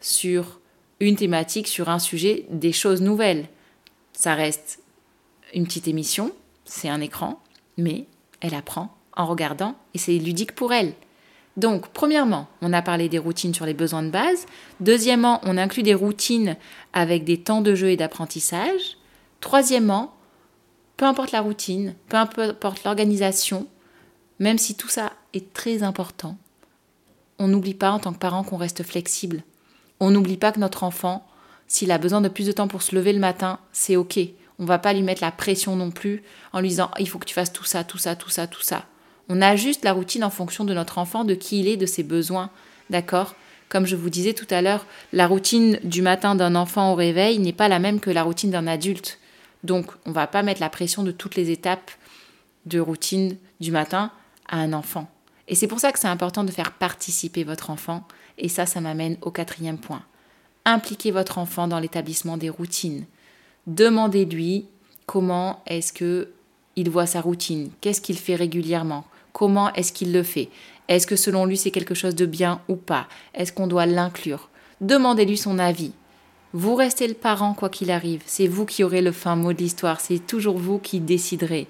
sur 0.00 0.60
une 0.98 1.16
thématique, 1.16 1.68
sur 1.68 1.88
un 1.88 1.98
sujet, 1.98 2.46
des 2.50 2.72
choses 2.72 3.00
nouvelles. 3.00 3.46
Ça 4.20 4.34
reste 4.34 4.80
une 5.54 5.64
petite 5.64 5.88
émission, 5.88 6.30
c'est 6.66 6.90
un 6.90 7.00
écran, 7.00 7.40
mais 7.78 8.04
elle 8.42 8.54
apprend 8.54 8.94
en 9.16 9.24
regardant 9.24 9.76
et 9.94 9.98
c'est 9.98 10.18
ludique 10.18 10.54
pour 10.54 10.74
elle. 10.74 10.92
Donc, 11.56 11.88
premièrement, 11.88 12.46
on 12.60 12.74
a 12.74 12.82
parlé 12.82 13.08
des 13.08 13.16
routines 13.16 13.54
sur 13.54 13.64
les 13.64 13.72
besoins 13.72 14.02
de 14.02 14.10
base. 14.10 14.44
Deuxièmement, 14.78 15.40
on 15.44 15.56
inclut 15.56 15.82
des 15.82 15.94
routines 15.94 16.58
avec 16.92 17.24
des 17.24 17.40
temps 17.40 17.62
de 17.62 17.74
jeu 17.74 17.88
et 17.88 17.96
d'apprentissage. 17.96 18.98
Troisièmement, 19.40 20.14
peu 20.98 21.06
importe 21.06 21.32
la 21.32 21.40
routine, 21.40 21.94
peu 22.10 22.18
importe 22.18 22.84
l'organisation, 22.84 23.66
même 24.38 24.58
si 24.58 24.74
tout 24.74 24.88
ça 24.88 25.14
est 25.32 25.54
très 25.54 25.82
important, 25.82 26.36
on 27.38 27.48
n'oublie 27.48 27.72
pas 27.72 27.90
en 27.90 27.98
tant 27.98 28.12
que 28.12 28.18
parent 28.18 28.44
qu'on 28.44 28.58
reste 28.58 28.82
flexible. 28.82 29.44
On 29.98 30.10
n'oublie 30.10 30.36
pas 30.36 30.52
que 30.52 30.60
notre 30.60 30.84
enfant, 30.84 31.26
s'il 31.70 31.92
a 31.92 31.98
besoin 31.98 32.20
de 32.20 32.28
plus 32.28 32.48
de 32.48 32.52
temps 32.52 32.66
pour 32.66 32.82
se 32.82 32.96
lever 32.96 33.12
le 33.12 33.20
matin, 33.20 33.60
c'est 33.70 33.94
ok. 33.94 34.18
On 34.58 34.64
va 34.64 34.80
pas 34.80 34.92
lui 34.92 35.02
mettre 35.02 35.22
la 35.22 35.30
pression 35.30 35.76
non 35.76 35.92
plus 35.92 36.24
en 36.52 36.58
lui 36.60 36.68
disant 36.68 36.90
il 36.98 37.08
faut 37.08 37.20
que 37.20 37.26
tu 37.26 37.32
fasses 37.32 37.52
tout 37.52 37.64
ça, 37.64 37.84
tout 37.84 37.96
ça, 37.96 38.16
tout 38.16 38.28
ça, 38.28 38.48
tout 38.48 38.60
ça. 38.60 38.86
On 39.28 39.40
ajuste 39.40 39.84
la 39.84 39.92
routine 39.92 40.24
en 40.24 40.30
fonction 40.30 40.64
de 40.64 40.74
notre 40.74 40.98
enfant, 40.98 41.22
de 41.22 41.34
qui 41.34 41.60
il 41.60 41.68
est, 41.68 41.76
de 41.76 41.86
ses 41.86 42.02
besoins. 42.02 42.50
D'accord? 42.90 43.36
Comme 43.68 43.86
je 43.86 43.94
vous 43.94 44.10
disais 44.10 44.32
tout 44.32 44.48
à 44.50 44.62
l'heure, 44.62 44.84
la 45.12 45.28
routine 45.28 45.78
du 45.84 46.02
matin 46.02 46.34
d'un 46.34 46.56
enfant 46.56 46.92
au 46.92 46.96
réveil 46.96 47.38
n'est 47.38 47.52
pas 47.52 47.68
la 47.68 47.78
même 47.78 48.00
que 48.00 48.10
la 48.10 48.24
routine 48.24 48.50
d'un 48.50 48.66
adulte. 48.66 49.20
Donc, 49.62 49.92
on 50.06 50.10
va 50.10 50.26
pas 50.26 50.42
mettre 50.42 50.60
la 50.60 50.70
pression 50.70 51.04
de 51.04 51.12
toutes 51.12 51.36
les 51.36 51.50
étapes 51.50 51.92
de 52.66 52.80
routine 52.80 53.36
du 53.60 53.70
matin 53.70 54.10
à 54.48 54.56
un 54.56 54.72
enfant. 54.72 55.08
Et 55.46 55.54
c'est 55.54 55.68
pour 55.68 55.78
ça 55.78 55.92
que 55.92 56.00
c'est 56.00 56.08
important 56.08 56.42
de 56.42 56.50
faire 56.50 56.72
participer 56.72 57.44
votre 57.44 57.70
enfant. 57.70 58.08
Et 58.38 58.48
ça, 58.48 58.66
ça 58.66 58.80
m'amène 58.80 59.18
au 59.22 59.30
quatrième 59.30 59.78
point. 59.78 60.02
Impliquez 60.64 61.10
votre 61.10 61.38
enfant 61.38 61.68
dans 61.68 61.78
l'établissement 61.78 62.36
des 62.36 62.50
routines. 62.50 63.06
Demandez-lui 63.66 64.66
comment 65.06 65.62
est-ce 65.66 65.92
que 65.92 66.28
il 66.76 66.88
voit 66.88 67.06
sa 67.06 67.20
routine, 67.20 67.70
qu'est-ce 67.80 68.00
qu'il 68.00 68.16
fait 68.16 68.36
régulièrement, 68.36 69.04
comment 69.32 69.72
est-ce 69.74 69.92
qu'il 69.92 70.12
le 70.12 70.22
fait, 70.22 70.48
est-ce 70.88 71.06
que 71.06 71.16
selon 71.16 71.44
lui 71.44 71.56
c'est 71.56 71.70
quelque 71.70 71.94
chose 71.94 72.14
de 72.14 72.26
bien 72.26 72.60
ou 72.68 72.76
pas, 72.76 73.06
est-ce 73.34 73.52
qu'on 73.52 73.66
doit 73.66 73.86
l'inclure? 73.86 74.48
Demandez-lui 74.80 75.36
son 75.36 75.58
avis. 75.58 75.92
Vous 76.52 76.74
restez 76.74 77.06
le 77.06 77.14
parent 77.14 77.54
quoi 77.54 77.68
qu'il 77.68 77.90
arrive, 77.90 78.22
c'est 78.26 78.46
vous 78.46 78.66
qui 78.66 78.82
aurez 78.82 79.02
le 79.02 79.12
fin 79.12 79.36
mot 79.36 79.52
de 79.52 79.58
l'histoire, 79.58 80.00
c'est 80.00 80.18
toujours 80.18 80.58
vous 80.58 80.78
qui 80.78 81.00
déciderez. 81.00 81.66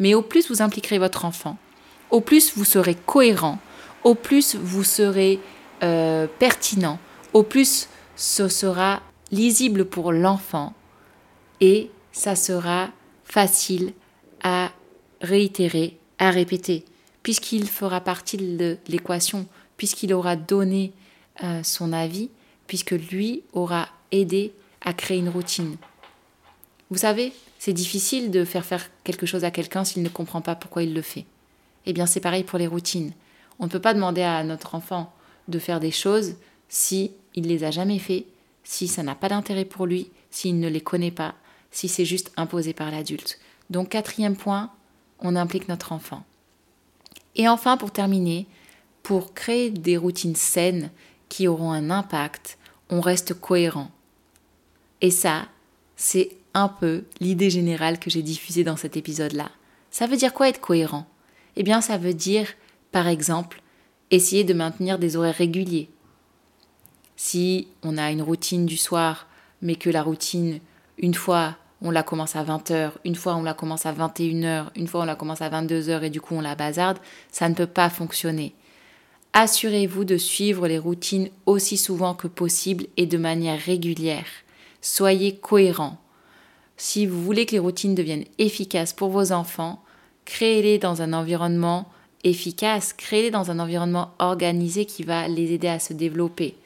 Mais 0.00 0.14
au 0.14 0.22
plus 0.22 0.48
vous 0.50 0.62
impliquerez 0.62 0.98
votre 0.98 1.24
enfant, 1.24 1.56
au 2.10 2.20
plus 2.20 2.56
vous 2.56 2.64
serez 2.64 2.94
cohérent, 2.94 3.58
au 4.02 4.14
plus 4.14 4.54
vous 4.56 4.84
serez 4.84 5.40
euh, 5.82 6.26
pertinent, 6.38 6.98
au 7.32 7.42
plus 7.42 7.88
ce 8.16 8.48
sera 8.48 9.02
lisible 9.30 9.84
pour 9.84 10.12
l'enfant 10.12 10.74
et 11.60 11.90
ça 12.12 12.36
sera 12.36 12.90
facile 13.24 13.92
à 14.42 14.70
réitérer, 15.20 15.98
à 16.18 16.30
répéter, 16.30 16.84
puisqu'il 17.22 17.68
fera 17.68 18.00
partie 18.00 18.36
de 18.36 18.78
l'équation, 18.88 19.46
puisqu'il 19.76 20.12
aura 20.12 20.36
donné 20.36 20.92
euh, 21.42 21.62
son 21.62 21.92
avis, 21.92 22.30
puisque 22.66 22.92
lui 22.92 23.42
aura 23.52 23.88
aidé 24.12 24.52
à 24.80 24.92
créer 24.92 25.18
une 25.18 25.28
routine. 25.28 25.76
Vous 26.90 26.98
savez, 26.98 27.32
c'est 27.58 27.72
difficile 27.72 28.30
de 28.30 28.44
faire 28.44 28.64
faire 28.64 28.90
quelque 29.02 29.26
chose 29.26 29.44
à 29.44 29.50
quelqu'un 29.50 29.84
s'il 29.84 30.02
ne 30.02 30.08
comprend 30.08 30.42
pas 30.42 30.54
pourquoi 30.54 30.82
il 30.82 30.94
le 30.94 31.02
fait. 31.02 31.24
Eh 31.86 31.92
bien, 31.92 32.06
c'est 32.06 32.20
pareil 32.20 32.44
pour 32.44 32.58
les 32.58 32.66
routines. 32.66 33.12
On 33.58 33.64
ne 33.64 33.70
peut 33.70 33.80
pas 33.80 33.94
demander 33.94 34.22
à 34.22 34.44
notre 34.44 34.74
enfant 34.74 35.12
de 35.48 35.58
faire 35.58 35.80
des 35.80 35.90
choses 35.90 36.34
si 36.68 37.12
il 37.34 37.46
les 37.46 37.64
a 37.64 37.70
jamais 37.70 37.98
fait, 37.98 38.26
si 38.62 38.88
ça 38.88 39.02
n'a 39.02 39.14
pas 39.14 39.28
d'intérêt 39.28 39.64
pour 39.64 39.86
lui, 39.86 40.10
s'il 40.30 40.58
ne 40.58 40.68
les 40.68 40.80
connaît 40.80 41.10
pas, 41.10 41.34
si 41.70 41.88
c'est 41.88 42.04
juste 42.04 42.32
imposé 42.36 42.72
par 42.72 42.90
l'adulte. 42.90 43.38
Donc 43.70 43.90
quatrième 43.90 44.36
point, 44.36 44.70
on 45.20 45.36
implique 45.36 45.68
notre 45.68 45.92
enfant. 45.92 46.24
Et 47.36 47.48
enfin, 47.48 47.76
pour 47.76 47.90
terminer, 47.90 48.46
pour 49.02 49.34
créer 49.34 49.70
des 49.70 49.96
routines 49.96 50.36
saines 50.36 50.90
qui 51.28 51.48
auront 51.48 51.72
un 51.72 51.90
impact, 51.90 52.58
on 52.90 53.00
reste 53.00 53.34
cohérent. 53.34 53.90
Et 55.00 55.10
ça, 55.10 55.48
c'est 55.96 56.36
un 56.54 56.68
peu 56.68 57.04
l'idée 57.20 57.50
générale 57.50 57.98
que 57.98 58.10
j'ai 58.10 58.22
diffusée 58.22 58.64
dans 58.64 58.76
cet 58.76 58.96
épisode-là. 58.96 59.50
Ça 59.90 60.06
veut 60.06 60.16
dire 60.16 60.32
quoi 60.32 60.48
être 60.48 60.60
cohérent? 60.60 61.06
Eh 61.56 61.62
bien, 61.62 61.80
ça 61.80 61.98
veut 61.98 62.14
dire, 62.14 62.48
par 62.92 63.08
exemple, 63.08 63.62
essayer 64.10 64.44
de 64.44 64.54
maintenir 64.54 64.98
des 64.98 65.16
horaires 65.16 65.34
réguliers. 65.34 65.88
Si 67.16 67.68
on 67.82 67.96
a 67.96 68.10
une 68.10 68.22
routine 68.22 68.66
du 68.66 68.76
soir, 68.76 69.28
mais 69.62 69.76
que 69.76 69.90
la 69.90 70.02
routine, 70.02 70.60
une 70.98 71.14
fois, 71.14 71.56
on 71.80 71.90
la 71.90 72.02
commence 72.02 72.34
à 72.34 72.44
20h, 72.44 72.92
une 73.04 73.14
fois 73.14 73.36
on 73.36 73.42
la 73.42 73.54
commence 73.54 73.86
à 73.86 73.92
21h, 73.92 74.66
une 74.74 74.88
fois 74.88 75.02
on 75.02 75.06
la 75.06 75.16
commence 75.16 75.42
à 75.42 75.50
22h 75.50 76.02
et 76.02 76.10
du 76.10 76.20
coup 76.20 76.34
on 76.34 76.40
la 76.40 76.54
bazarde, 76.54 76.98
ça 77.30 77.48
ne 77.48 77.54
peut 77.54 77.66
pas 77.66 77.90
fonctionner. 77.90 78.54
Assurez-vous 79.34 80.04
de 80.04 80.16
suivre 80.16 80.68
les 80.68 80.78
routines 80.78 81.28
aussi 81.44 81.76
souvent 81.76 82.14
que 82.14 82.28
possible 82.28 82.86
et 82.96 83.06
de 83.06 83.18
manière 83.18 83.60
régulière. 83.60 84.26
Soyez 84.80 85.36
cohérent. 85.36 85.98
Si 86.76 87.06
vous 87.06 87.22
voulez 87.22 87.44
que 87.44 87.52
les 87.52 87.58
routines 87.58 87.94
deviennent 87.94 88.24
efficaces 88.38 88.92
pour 88.92 89.10
vos 89.10 89.32
enfants, 89.32 89.82
créez-les 90.24 90.78
dans 90.78 91.02
un 91.02 91.12
environnement 91.12 91.88
efficace, 92.22 92.92
créez-les 92.92 93.30
dans 93.30 93.50
un 93.50 93.58
environnement 93.58 94.12
organisé 94.18 94.86
qui 94.86 95.02
va 95.02 95.28
les 95.28 95.52
aider 95.52 95.68
à 95.68 95.78
se 95.78 95.92
développer. 95.92 96.56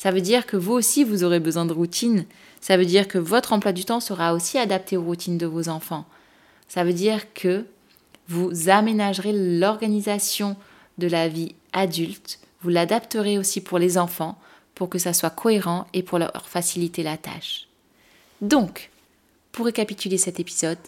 Ça 0.00 0.12
veut 0.12 0.22
dire 0.22 0.46
que 0.46 0.56
vous 0.56 0.72
aussi, 0.72 1.04
vous 1.04 1.24
aurez 1.24 1.40
besoin 1.40 1.66
de 1.66 1.74
routines. 1.74 2.24
Ça 2.62 2.78
veut 2.78 2.86
dire 2.86 3.06
que 3.06 3.18
votre 3.18 3.52
emploi 3.52 3.72
du 3.72 3.84
temps 3.84 4.00
sera 4.00 4.32
aussi 4.32 4.56
adapté 4.56 4.96
aux 4.96 5.04
routines 5.04 5.36
de 5.36 5.44
vos 5.44 5.68
enfants. 5.68 6.06
Ça 6.68 6.84
veut 6.84 6.94
dire 6.94 7.34
que 7.34 7.66
vous 8.26 8.70
aménagerez 8.70 9.34
l'organisation 9.34 10.56
de 10.96 11.06
la 11.06 11.28
vie 11.28 11.54
adulte, 11.74 12.38
vous 12.62 12.70
l'adapterez 12.70 13.36
aussi 13.36 13.60
pour 13.60 13.78
les 13.78 13.98
enfants, 13.98 14.38
pour 14.74 14.88
que 14.88 14.98
ça 14.98 15.12
soit 15.12 15.28
cohérent 15.28 15.86
et 15.92 16.02
pour 16.02 16.18
leur 16.18 16.48
faciliter 16.48 17.02
la 17.02 17.18
tâche. 17.18 17.68
Donc, 18.40 18.88
pour 19.52 19.66
récapituler 19.66 20.16
cet 20.16 20.40
épisode, 20.40 20.78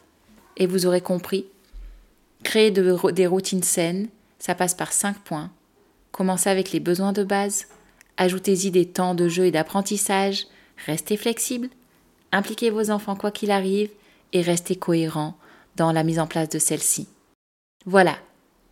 et 0.57 0.66
vous 0.66 0.87
aurez 0.87 1.02
compris, 1.02 1.45
créer 2.45 2.71
des 2.71 3.26
routines 3.26 3.62
saines, 3.62 4.09
ça 4.38 4.54
passe 4.54 4.75
par 4.75 4.90
cinq 4.90 5.19
points. 5.19 5.50
Commencez 6.12 6.49
avec 6.49 6.73
les 6.73 6.81
besoins 6.81 7.12
de 7.12 7.25
base, 7.25 7.66
Ajoutez-y 8.22 8.70
des 8.70 8.86
temps 8.86 9.16
de 9.16 9.26
jeu 9.26 9.46
et 9.46 9.50
d'apprentissage, 9.50 10.46
restez 10.86 11.16
flexible, 11.16 11.68
impliquez 12.30 12.70
vos 12.70 12.92
enfants 12.92 13.16
quoi 13.16 13.32
qu'il 13.32 13.50
arrive 13.50 13.90
et 14.32 14.42
restez 14.42 14.76
cohérent 14.76 15.36
dans 15.74 15.90
la 15.90 16.04
mise 16.04 16.20
en 16.20 16.28
place 16.28 16.48
de 16.48 16.60
celle-ci. 16.60 17.08
Voilà, 17.84 18.16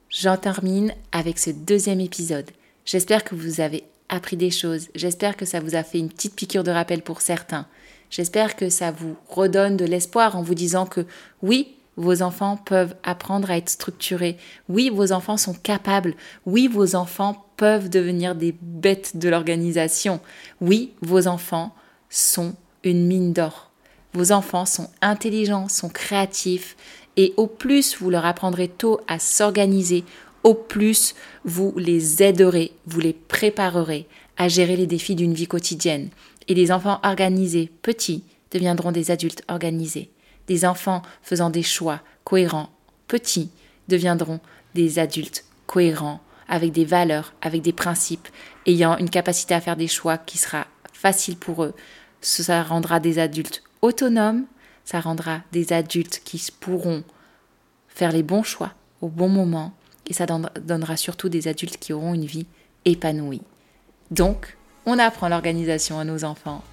j'en 0.08 0.36
termine 0.36 0.94
avec 1.10 1.40
ce 1.40 1.50
deuxième 1.50 1.98
épisode. 1.98 2.48
J'espère 2.84 3.24
que 3.24 3.34
vous 3.34 3.60
avez 3.60 3.82
appris 4.08 4.36
des 4.36 4.52
choses, 4.52 4.86
j'espère 4.94 5.36
que 5.36 5.44
ça 5.44 5.58
vous 5.58 5.74
a 5.74 5.82
fait 5.82 5.98
une 5.98 6.10
petite 6.10 6.36
piqûre 6.36 6.62
de 6.62 6.70
rappel 6.70 7.02
pour 7.02 7.20
certains. 7.20 7.66
J'espère 8.08 8.54
que 8.54 8.68
ça 8.68 8.92
vous 8.92 9.16
redonne 9.28 9.76
de 9.76 9.84
l'espoir 9.84 10.36
en 10.36 10.42
vous 10.42 10.54
disant 10.54 10.86
que 10.86 11.04
oui, 11.42 11.74
vos 11.96 12.22
enfants 12.22 12.56
peuvent 12.56 12.94
apprendre 13.02 13.50
à 13.50 13.56
être 13.56 13.68
structurés. 13.68 14.36
Oui, 14.68 14.90
vos 14.90 15.10
enfants 15.10 15.36
sont 15.36 15.54
capables. 15.54 16.14
Oui, 16.46 16.68
vos 16.68 16.94
enfants 16.94 17.44
peuvent 17.60 17.90
devenir 17.90 18.34
des 18.34 18.54
bêtes 18.62 19.18
de 19.18 19.28
l'organisation. 19.28 20.20
Oui, 20.62 20.94
vos 21.02 21.26
enfants 21.26 21.74
sont 22.08 22.54
une 22.84 23.06
mine 23.06 23.34
d'or. 23.34 23.70
Vos 24.14 24.32
enfants 24.32 24.64
sont 24.64 24.88
intelligents, 25.02 25.68
sont 25.68 25.90
créatifs, 25.90 26.74
et 27.18 27.34
au 27.36 27.46
plus 27.46 27.98
vous 27.98 28.08
leur 28.08 28.24
apprendrez 28.24 28.68
tôt 28.68 29.02
à 29.08 29.18
s'organiser, 29.18 30.04
au 30.42 30.54
plus 30.54 31.14
vous 31.44 31.74
les 31.76 32.22
aiderez, 32.22 32.72
vous 32.86 33.00
les 33.00 33.12
préparerez 33.12 34.08
à 34.38 34.48
gérer 34.48 34.76
les 34.76 34.86
défis 34.86 35.14
d'une 35.14 35.34
vie 35.34 35.46
quotidienne. 35.46 36.08
Et 36.48 36.54
les 36.54 36.72
enfants 36.72 36.98
organisés, 37.02 37.70
petits, 37.82 38.24
deviendront 38.52 38.90
des 38.90 39.10
adultes 39.10 39.44
organisés. 39.48 40.08
Des 40.46 40.64
enfants 40.64 41.02
faisant 41.20 41.50
des 41.50 41.62
choix 41.62 42.00
cohérents, 42.24 42.70
petits, 43.06 43.50
deviendront 43.88 44.40
des 44.74 44.98
adultes 44.98 45.44
cohérents, 45.66 46.22
avec 46.50 46.72
des 46.72 46.84
valeurs, 46.84 47.32
avec 47.40 47.62
des 47.62 47.72
principes, 47.72 48.28
ayant 48.66 48.98
une 48.98 49.08
capacité 49.08 49.54
à 49.54 49.60
faire 49.60 49.76
des 49.76 49.88
choix 49.88 50.18
qui 50.18 50.36
sera 50.36 50.66
facile 50.92 51.36
pour 51.36 51.64
eux. 51.64 51.74
Ça 52.20 52.62
rendra 52.62 53.00
des 53.00 53.18
adultes 53.18 53.62
autonomes, 53.80 54.44
ça 54.84 55.00
rendra 55.00 55.40
des 55.52 55.72
adultes 55.72 56.20
qui 56.24 56.44
pourront 56.60 57.02
faire 57.88 58.12
les 58.12 58.22
bons 58.22 58.42
choix 58.42 58.72
au 59.00 59.08
bon 59.08 59.28
moment, 59.28 59.72
et 60.06 60.12
ça 60.12 60.26
donnera 60.26 60.96
surtout 60.96 61.28
des 61.28 61.48
adultes 61.48 61.78
qui 61.78 61.92
auront 61.92 62.12
une 62.12 62.26
vie 62.26 62.46
épanouie. 62.84 63.42
Donc, 64.10 64.56
on 64.84 64.98
apprend 64.98 65.28
l'organisation 65.28 65.98
à 65.98 66.04
nos 66.04 66.24
enfants 66.24 66.64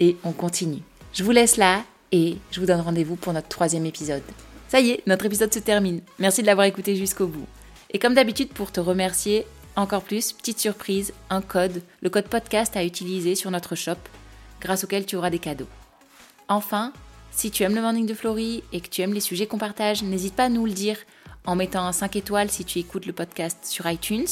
et 0.00 0.16
on 0.24 0.32
continue. 0.32 0.82
Je 1.12 1.22
vous 1.22 1.30
laisse 1.30 1.58
là 1.58 1.84
et 2.10 2.38
je 2.50 2.60
vous 2.60 2.66
donne 2.66 2.80
rendez-vous 2.80 3.16
pour 3.16 3.32
notre 3.32 3.48
troisième 3.48 3.86
épisode. 3.86 4.22
Ça 4.68 4.80
y 4.80 4.90
est, 4.90 5.06
notre 5.06 5.26
épisode 5.26 5.52
se 5.52 5.58
termine. 5.58 6.00
Merci 6.18 6.40
de 6.40 6.46
l'avoir 6.46 6.66
écouté 6.66 6.96
jusqu'au 6.96 7.26
bout. 7.26 7.46
Et 7.96 7.98
comme 7.98 8.12
d'habitude, 8.12 8.50
pour 8.50 8.72
te 8.72 8.78
remercier 8.78 9.46
encore 9.74 10.02
plus, 10.02 10.34
petite 10.34 10.60
surprise, 10.60 11.14
un 11.30 11.40
code, 11.40 11.82
le 12.02 12.10
code 12.10 12.28
podcast 12.28 12.76
à 12.76 12.84
utiliser 12.84 13.34
sur 13.34 13.50
notre 13.50 13.74
shop, 13.74 13.96
grâce 14.60 14.84
auquel 14.84 15.06
tu 15.06 15.16
auras 15.16 15.30
des 15.30 15.38
cadeaux. 15.38 15.68
Enfin, 16.46 16.92
si 17.30 17.50
tu 17.50 17.62
aimes 17.62 17.74
le 17.74 17.80
morning 17.80 18.04
de 18.04 18.12
Florie 18.12 18.62
et 18.74 18.82
que 18.82 18.90
tu 18.90 19.00
aimes 19.00 19.14
les 19.14 19.20
sujets 19.20 19.46
qu'on 19.46 19.56
partage, 19.56 20.02
n'hésite 20.02 20.34
pas 20.34 20.44
à 20.44 20.48
nous 20.50 20.66
le 20.66 20.72
dire 20.72 20.98
en 21.46 21.56
mettant 21.56 21.86
un 21.86 21.92
5 21.92 22.16
étoiles 22.16 22.50
si 22.50 22.66
tu 22.66 22.80
écoutes 22.80 23.06
le 23.06 23.14
podcast 23.14 23.64
sur 23.64 23.90
iTunes 23.90 24.26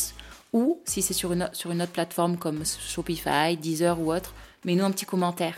ou 0.52 0.83
si 0.85 1.00
c'est 1.00 1.14
sur 1.14 1.33
une, 1.33 1.49
sur 1.54 1.71
une 1.71 1.80
autre 1.80 1.92
plateforme 1.92 2.37
comme 2.37 2.66
Shopify, 2.66 3.56
Deezer 3.56 3.99
ou 3.99 4.12
autre, 4.12 4.35
mets-nous 4.66 4.85
un 4.85 4.90
petit 4.90 5.06
commentaire. 5.06 5.56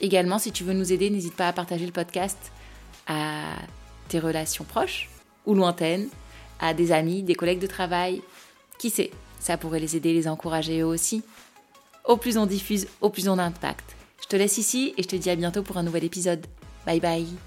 Également, 0.00 0.38
si 0.38 0.52
tu 0.52 0.62
veux 0.62 0.74
nous 0.74 0.92
aider, 0.92 1.10
n'hésite 1.10 1.34
pas 1.34 1.48
à 1.48 1.52
partager 1.52 1.86
le 1.86 1.92
podcast 1.92 2.38
à 3.08 3.42
tes 4.06 4.20
relations 4.20 4.62
proches 4.62 5.10
ou 5.44 5.54
lointaines, 5.54 6.08
à 6.60 6.74
des 6.74 6.92
amis, 6.92 7.22
des 7.22 7.34
collègues 7.34 7.60
de 7.60 7.66
travail. 7.66 8.22
Qui 8.78 8.90
sait, 8.90 9.10
ça 9.40 9.56
pourrait 9.56 9.80
les 9.80 9.96
aider, 9.96 10.12
les 10.12 10.28
encourager 10.28 10.80
eux 10.80 10.86
aussi. 10.86 11.22
Au 12.04 12.16
plus 12.16 12.36
on 12.38 12.46
diffuse, 12.46 12.86
au 13.00 13.10
plus 13.10 13.28
on 13.28 13.34
a 13.34 13.44
d'impact. 13.44 13.96
Je 14.22 14.28
te 14.28 14.36
laisse 14.36 14.58
ici 14.58 14.94
et 14.96 15.02
je 15.02 15.08
te 15.08 15.16
dis 15.16 15.30
à 15.30 15.36
bientôt 15.36 15.62
pour 15.62 15.76
un 15.76 15.82
nouvel 15.82 16.04
épisode. 16.04 16.46
Bye 16.84 17.00
bye 17.00 17.45